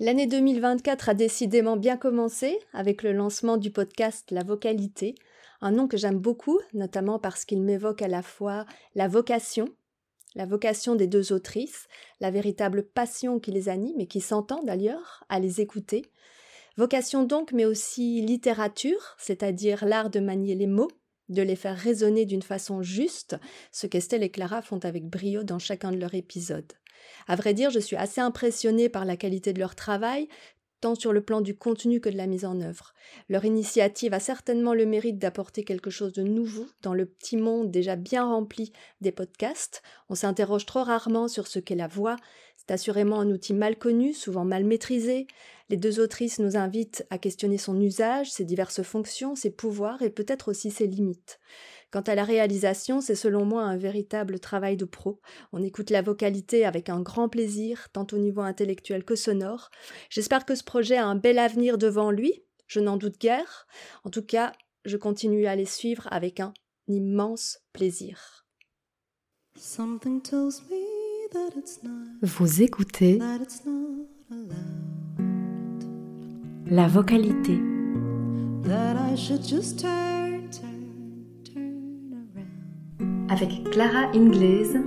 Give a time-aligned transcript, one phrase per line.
[0.00, 5.16] L'année 2024 a décidément bien commencé avec le lancement du podcast La Vocalité,
[5.60, 8.64] un nom que j'aime beaucoup, notamment parce qu'il m'évoque à la fois
[8.94, 9.68] la vocation,
[10.36, 11.88] la vocation des deux autrices,
[12.20, 16.02] la véritable passion qui les anime et qui s'entend d'ailleurs à les écouter.
[16.76, 20.92] Vocation donc, mais aussi littérature, c'est-à-dire l'art de manier les mots,
[21.28, 23.36] de les faire résonner d'une façon juste,
[23.72, 26.72] ce qu'Estelle et Clara font avec brio dans chacun de leurs épisodes.
[27.26, 30.28] À vrai dire, je suis assez impressionnée par la qualité de leur travail,
[30.80, 32.94] tant sur le plan du contenu que de la mise en œuvre.
[33.28, 37.70] Leur initiative a certainement le mérite d'apporter quelque chose de nouveau dans le petit monde
[37.70, 39.82] déjà bien rempli des podcasts.
[40.08, 42.16] On s'interroge trop rarement sur ce qu'est la voix.
[42.56, 45.26] C'est assurément un outil mal connu, souvent mal maîtrisé.
[45.68, 50.10] Les deux autrices nous invitent à questionner son usage, ses diverses fonctions, ses pouvoirs et
[50.10, 51.40] peut-être aussi ses limites.
[51.90, 55.20] Quant à la réalisation, c'est selon moi un véritable travail de pro.
[55.52, 59.70] On écoute la vocalité avec un grand plaisir, tant au niveau intellectuel que sonore.
[60.10, 63.66] J'espère que ce projet a un bel avenir devant lui, je n'en doute guère.
[64.04, 64.52] En tout cas,
[64.84, 66.52] je continue à les suivre avec un
[66.86, 68.46] immense plaisir.
[72.22, 73.18] Vous écoutez
[76.70, 77.58] la vocalité
[83.30, 84.82] avec Clara Ingles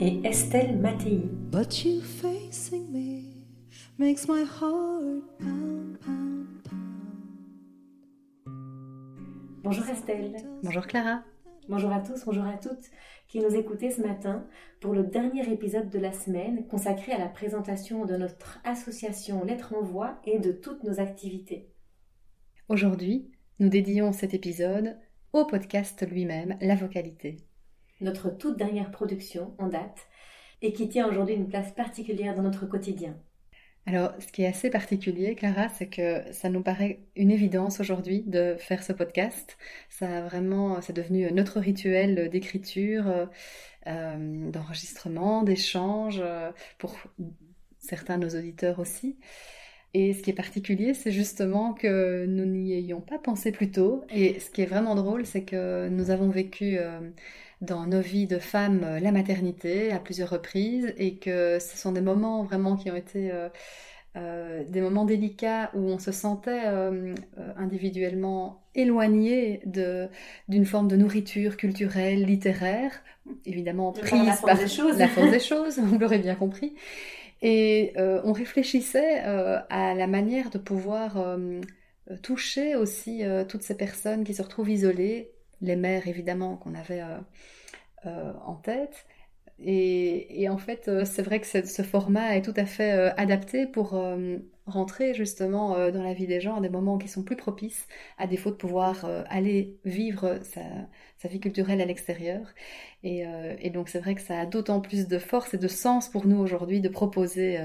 [0.00, 1.22] et Estelle Mattei.
[1.50, 3.22] But you facing me
[3.98, 6.86] makes my heart pound, pound, pound.
[9.62, 10.36] Bonjour Estelle.
[10.62, 11.22] Bonjour Clara.
[11.68, 12.90] Bonjour à tous, bonjour à toutes
[13.28, 14.44] qui nous écoutez ce matin
[14.80, 19.74] pour le dernier épisode de la semaine consacré à la présentation de notre association Lettres
[19.74, 21.70] en Voix et de toutes nos activités.
[22.68, 24.98] Aujourd'hui, nous dédions cet épisode
[25.32, 27.36] au podcast lui-même, La Vocalité
[28.00, 30.08] notre toute dernière production en date
[30.62, 33.16] et qui tient aujourd'hui une place particulière dans notre quotidien.
[33.86, 38.22] Alors, ce qui est assez particulier, Clara, c'est que ça nous paraît une évidence aujourd'hui
[38.26, 39.56] de faire ce podcast.
[39.88, 43.28] Ça a vraiment, c'est devenu notre rituel d'écriture,
[43.86, 46.22] euh, d'enregistrement, d'échange,
[46.78, 46.94] pour
[47.78, 49.16] certains de nos auditeurs aussi.
[49.92, 54.04] Et ce qui est particulier, c'est justement que nous n'y ayons pas pensé plus tôt.
[54.10, 57.00] Et ce qui est vraiment drôle, c'est que nous avons vécu euh,
[57.60, 61.92] dans nos vies de femmes euh, la maternité à plusieurs reprises et que ce sont
[61.92, 63.48] des moments vraiment qui ont été euh,
[64.16, 66.64] euh, des moments délicats où on se sentait
[67.56, 69.62] individuellement éloigné
[70.48, 72.92] d'une forme de nourriture culturelle, littéraire,
[73.44, 74.98] évidemment prise par la force, des, choses.
[74.98, 76.74] la force des choses, vous l'aurez bien compris.
[77.42, 81.38] Et on réfléchissait à la manière de pouvoir
[82.22, 87.18] toucher aussi toutes ces personnes qui se retrouvent isolées les mères évidemment qu'on avait euh,
[88.06, 89.06] euh, en tête.
[89.62, 94.02] Et, en fait, euh, c'est vrai que ce format est tout à fait adapté pour
[94.64, 98.26] rentrer justement dans la vie des gens à des moments qui sont plus propices, à
[98.26, 102.46] défaut de pouvoir aller vivre sa, vie culturelle à l'extérieur.
[103.02, 103.24] Et,
[103.58, 106.26] et, donc c'est vrai que ça a d'autant plus de force et de sens pour
[106.26, 107.58] nous aujourd'hui de proposer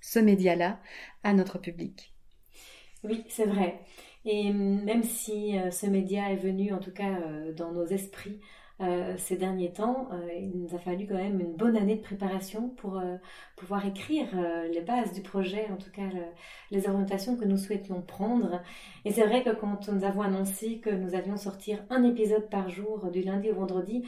[0.00, 0.78] ce média-là
[1.24, 2.14] à notre public.
[3.02, 3.80] Oui, c'est vrai.
[4.26, 8.40] Et même si euh, ce média est venu, en tout cas euh, dans nos esprits,
[8.82, 12.02] euh, ces derniers temps, euh, il nous a fallu quand même une bonne année de
[12.02, 13.16] préparation pour euh,
[13.56, 14.26] pouvoir écrire
[14.70, 16.02] les bases du projet, en tout cas
[16.70, 18.60] les orientations que nous souhaitions prendre.
[19.06, 22.68] Et c'est vrai que quand nous avons annoncé que nous allions sortir un épisode par
[22.68, 24.04] jour du lundi au vendredi,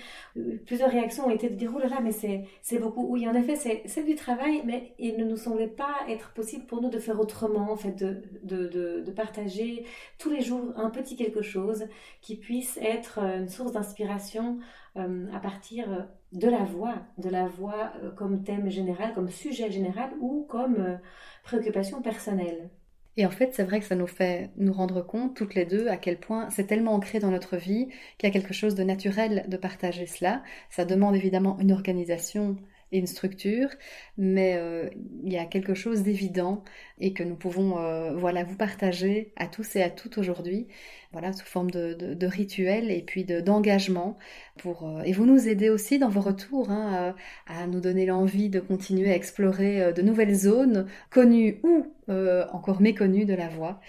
[0.67, 3.07] plusieurs réactions ont été de dire oh là là, mais c'est beaucoup.
[3.09, 3.57] Oui, en effet,
[3.87, 7.19] c'est du travail, mais il ne nous semblait pas être possible pour nous de faire
[7.19, 9.87] autrement, en fait, de, de, de partager
[10.19, 11.87] tous les jours un petit quelque chose
[12.21, 14.58] qui puisse être une source d'inspiration
[14.97, 16.03] euh, à partir euh,
[16.33, 20.99] de la voix, de la voix euh, comme thème général, comme sujet général ou comme
[21.45, 22.71] préoccupation personnelle.
[23.17, 25.89] Et en fait, c'est vrai que ça nous fait nous rendre compte, toutes les deux,
[25.89, 28.85] à quel point c'est tellement ancré dans notre vie qu'il y a quelque chose de
[28.85, 30.43] naturel de partager cela.
[30.71, 32.57] Ça demande évidemment une organisation
[32.93, 33.69] une structure,
[34.17, 34.89] mais euh,
[35.23, 36.65] il y a quelque chose d'évident
[37.01, 40.67] et que nous pouvons euh, voilà vous partager à tous et à toutes aujourd'hui,
[41.13, 44.17] voilà sous forme de, de, rituel et puis d'engagement
[44.59, 47.15] pour euh, et vous nous aidez aussi dans vos retours hein,
[47.47, 51.87] à nous donner l'envie de continuer à explorer de nouvelles zones connues ou
[52.53, 53.81] encore méconnues de la voix.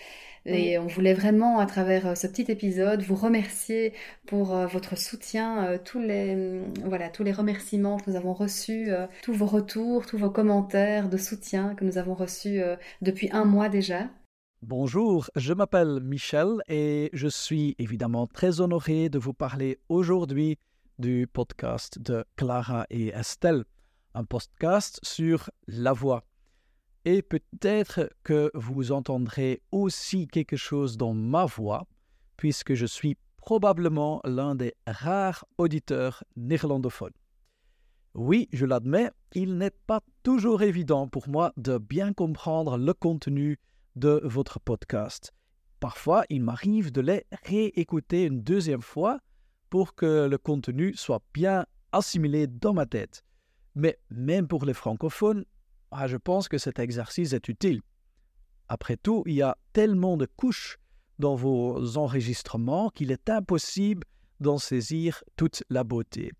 [0.45, 3.93] Et on voulait vraiment, à travers euh, ce petit épisode, vous remercier
[4.25, 8.33] pour euh, votre soutien, euh, tous les, mm, voilà, tous les remerciements que nous avons
[8.33, 8.89] reçus,
[9.23, 12.61] tous vos retours, tous vos commentaires de soutien que nous avons reçus
[13.01, 14.09] depuis un mois déjà.
[14.61, 20.57] Bonjour, je m'appelle Michel et je suis évidemment très honoré de vous parler aujourd'hui
[20.97, 23.63] du podcast de Clara et Estelle,
[24.13, 26.28] un podcast sur la voix.
[27.05, 31.87] Et peut-être que vous entendrez aussi quelque chose dans ma voix,
[32.37, 37.13] puisque je suis probablement l'un des rares auditeurs néerlandophones.
[38.15, 43.59] Oui, je l'admets, il n'est pas toujours évident pour moi de bien comprendre le contenu
[43.95, 45.31] de votre podcast.
[45.79, 49.19] Parfois, il m'arrive de les réécouter une deuxième fois
[49.69, 53.23] pour que le contenu soit bien assimilé dans ma tête.
[53.75, 55.45] Mais même pour les francophones,
[55.91, 57.81] ah, je pense que cet exercice est utile.
[58.67, 60.77] Après tout, il y a tellement de couches
[61.17, 64.05] dans vos enregistrements qu'il est impossible
[64.39, 66.31] d'en saisir toute la beauté.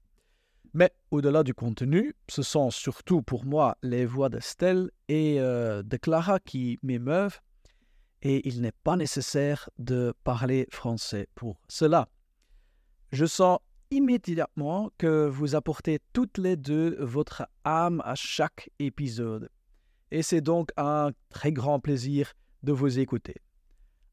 [0.74, 5.98] Mais au-delà du contenu, ce sont surtout pour moi les voix d'Estelle et euh, de
[5.98, 7.40] Clara qui m'émeuvent,
[8.22, 12.08] et il n'est pas nécessaire de parler français pour cela.
[13.12, 13.60] Je sens
[13.92, 19.50] immédiatement que vous apportez toutes les deux votre âme à chaque épisode.
[20.12, 22.34] Et c'est donc un très grand plaisir
[22.64, 23.36] de vous écouter.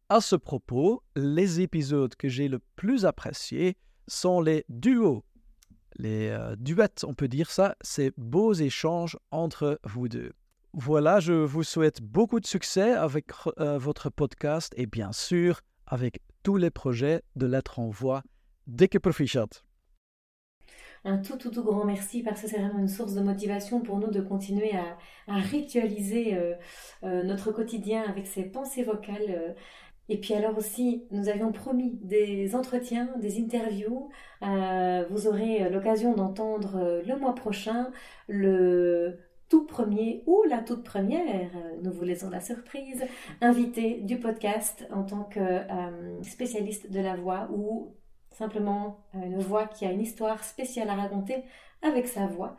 [0.09, 3.77] À ce propos, les épisodes que j'ai le plus appréciés
[4.07, 5.25] sont les duos.
[5.97, 10.33] Les euh, duets, on peut dire ça, ces beaux échanges entre vous deux.
[10.75, 16.21] Voilà, je vous souhaite beaucoup de succès avec euh, votre podcast et bien sûr avec
[16.43, 18.23] tous les projets de Lettres en Voix.
[18.67, 19.47] Dès que profichat
[21.07, 23.99] un tout, tout, tout grand merci parce que c'est vraiment une source de motivation pour
[23.99, 24.97] nous de continuer à,
[25.39, 26.55] ritualiser euh,
[27.05, 29.23] euh, notre quotidien avec ces pensées vocales.
[29.29, 29.53] Euh.
[30.09, 34.09] Et puis alors aussi, nous avions promis des entretiens, des interviews.
[34.41, 37.91] vous aurez l'occasion d'entendre le mois prochain
[38.29, 39.19] le
[39.49, 41.51] tout premier ou la toute première,
[41.83, 43.03] nous vous laissons la surprise,
[43.41, 45.41] invité du podcast en tant que
[46.23, 47.93] spécialiste de la voix ou
[48.37, 51.43] simplement euh, une voix qui a une histoire spéciale à raconter
[51.83, 52.57] avec sa voix.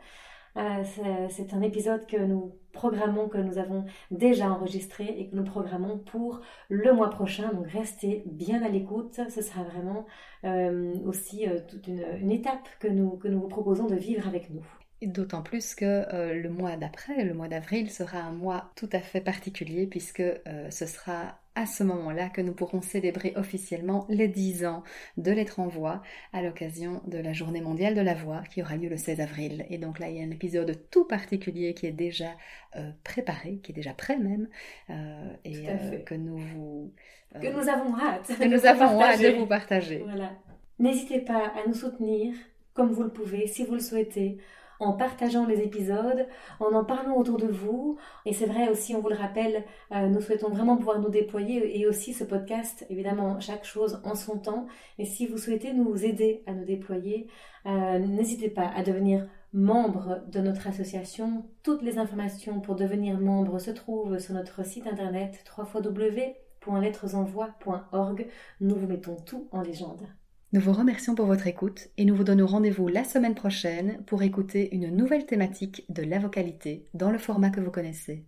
[0.56, 0.82] Euh,
[1.28, 5.98] c'est un épisode que nous programmons, que nous avons déjà enregistré et que nous programmons
[5.98, 7.52] pour le mois prochain.
[7.52, 9.20] Donc restez bien à l'écoute.
[9.28, 10.06] Ce sera vraiment
[10.44, 14.66] euh, aussi toute une, étape que nous, que nous vous proposons de vivre avec nous.
[15.00, 19.20] D'autant plus que le mois d'après, le mois d'avril, sera un mois tout à fait
[19.20, 20.24] particulier puisque
[20.70, 24.84] ce sera à ce moment-là que nous pourrons célébrer officiellement les 10 ans
[25.16, 26.02] de Lettres en Voix
[26.32, 29.66] à l'occasion de la Journée mondiale de la voix qui aura lieu le 16 avril.
[29.68, 32.30] Et donc là, il y a un épisode tout particulier qui est déjà
[32.76, 34.46] euh, préparé, qui est déjà prêt même,
[34.90, 36.92] euh, et euh, que nous vous...
[37.34, 38.28] que nous avons hâte.
[38.38, 40.04] Que nous avons hâte de vous partager.
[40.04, 40.30] Voilà.
[40.78, 42.34] N'hésitez pas à nous soutenir
[42.72, 44.38] comme vous le pouvez, si vous le souhaitez,
[44.80, 46.26] en partageant les épisodes,
[46.60, 47.98] en en parlant autour de vous.
[48.24, 51.80] Et c'est vrai aussi, on vous le rappelle, euh, nous souhaitons vraiment pouvoir nous déployer
[51.80, 54.66] et aussi ce podcast, évidemment, chaque chose en son temps.
[54.98, 57.28] Et si vous souhaitez nous aider à nous déployer,
[57.66, 61.44] euh, n'hésitez pas à devenir membre de notre association.
[61.62, 68.26] Toutes les informations pour devenir membre se trouvent sur notre site internet www.lettresenvoi.org.
[68.60, 70.06] Nous vous mettons tout en légende.
[70.50, 74.22] Nous vous remercions pour votre écoute et nous vous donnons rendez-vous la semaine prochaine pour
[74.22, 78.24] écouter une nouvelle thématique de la vocalité dans le format que vous connaissez.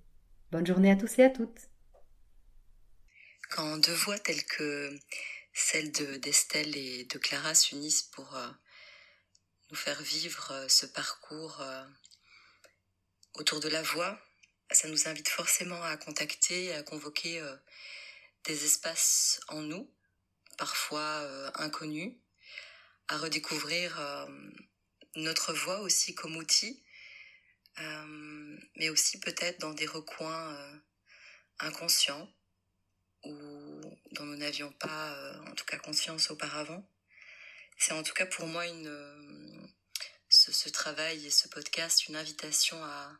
[0.52, 1.70] Bonne journée à tous et à toutes.
[3.48, 4.94] Quand deux voix telles que
[5.54, 8.48] celles d'Estelle et de Clara s'unissent pour euh,
[9.70, 11.84] nous faire vivre euh, ce parcours euh,
[13.32, 14.20] autour de la voix,
[14.70, 17.42] ça nous invite forcément à contacter, à convoquer
[18.44, 19.90] des espaces en nous
[20.60, 22.12] parfois euh, inconnus,
[23.08, 24.26] à redécouvrir euh,
[25.16, 26.84] notre voix aussi comme outil,
[27.78, 30.54] euh, mais aussi peut-être dans des recoins
[31.60, 32.28] inconscients
[33.24, 33.80] ou
[34.12, 36.86] dont nous n'avions pas en tout cas conscience auparavant.
[37.78, 39.66] C'est en tout cas pour moi une,
[40.28, 43.18] ce, travail et ce podcast une invitation à,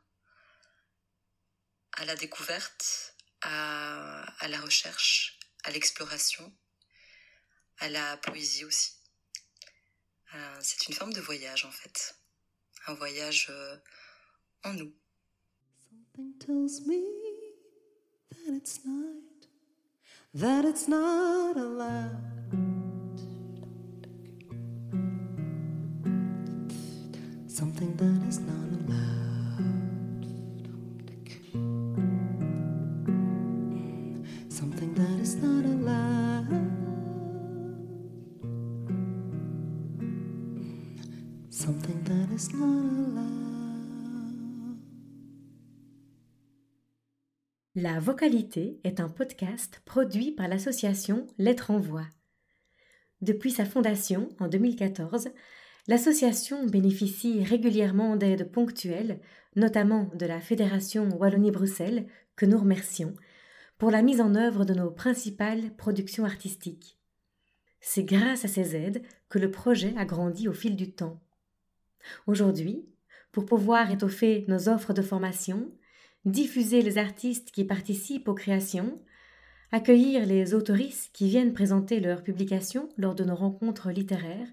[1.93, 6.55] à la découverte, à, à la recherche, à l'exploration
[7.81, 8.93] à la poésie aussi.
[10.35, 12.15] Euh, c'est une forme de voyage en fait,
[12.87, 13.77] un voyage euh,
[14.65, 14.93] en nous.
[15.91, 17.03] Something tells me
[18.31, 19.49] that it's not,
[20.35, 22.31] that it's not allowed.
[27.49, 29.20] Something that is not allowed.
[47.75, 52.07] La vocalité est un podcast produit par l'association Lettres en Voix.
[53.21, 55.29] Depuis sa fondation en 2014,
[55.87, 59.21] l'association bénéficie régulièrement d'aides ponctuelles,
[59.55, 63.14] notamment de la Fédération Wallonie-Bruxelles, que nous remercions
[63.76, 66.99] pour la mise en œuvre de nos principales productions artistiques.
[67.81, 71.21] C'est grâce à ces aides que le projet a grandi au fil du temps.
[72.26, 72.85] Aujourd'hui,
[73.33, 75.71] pour pouvoir étoffer nos offres de formation,
[76.25, 79.00] diffuser les artistes qui participent aux créations,
[79.73, 84.49] accueillir les autoristes qui viennent présenter leurs publications lors de nos rencontres littéraires,